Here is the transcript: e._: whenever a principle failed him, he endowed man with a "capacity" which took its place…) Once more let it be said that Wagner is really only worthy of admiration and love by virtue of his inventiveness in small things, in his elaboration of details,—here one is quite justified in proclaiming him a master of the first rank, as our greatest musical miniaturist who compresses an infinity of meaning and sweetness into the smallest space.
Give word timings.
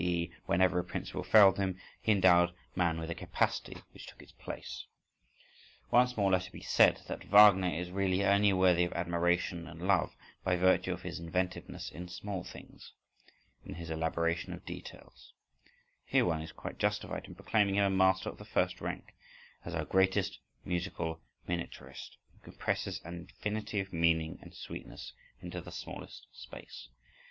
e._: 0.03 0.31
whenever 0.47 0.79
a 0.79 0.83
principle 0.83 1.23
failed 1.23 1.59
him, 1.59 1.77
he 2.01 2.11
endowed 2.11 2.55
man 2.75 2.97
with 2.97 3.11
a 3.11 3.13
"capacity" 3.13 3.77
which 3.93 4.07
took 4.07 4.19
its 4.19 4.31
place…) 4.31 4.85
Once 5.91 6.17
more 6.17 6.31
let 6.31 6.47
it 6.47 6.51
be 6.51 6.63
said 6.63 6.99
that 7.05 7.25
Wagner 7.25 7.67
is 7.69 7.91
really 7.91 8.25
only 8.25 8.51
worthy 8.51 8.83
of 8.83 8.91
admiration 8.93 9.67
and 9.67 9.87
love 9.87 10.15
by 10.43 10.55
virtue 10.55 10.91
of 10.91 11.03
his 11.03 11.19
inventiveness 11.19 11.91
in 11.91 12.07
small 12.07 12.43
things, 12.43 12.93
in 13.63 13.75
his 13.75 13.91
elaboration 13.91 14.53
of 14.53 14.65
details,—here 14.65 16.25
one 16.25 16.41
is 16.41 16.51
quite 16.51 16.79
justified 16.79 17.25
in 17.25 17.35
proclaiming 17.35 17.75
him 17.75 17.83
a 17.83 17.89
master 17.95 18.27
of 18.27 18.39
the 18.39 18.43
first 18.43 18.81
rank, 18.81 19.13
as 19.65 19.75
our 19.75 19.85
greatest 19.85 20.39
musical 20.65 21.21
miniaturist 21.47 22.17
who 22.31 22.39
compresses 22.39 22.99
an 23.05 23.19
infinity 23.29 23.79
of 23.79 23.93
meaning 23.93 24.39
and 24.41 24.55
sweetness 24.55 25.13
into 25.41 25.61
the 25.61 25.71
smallest 25.71 26.25
space. 26.33 26.89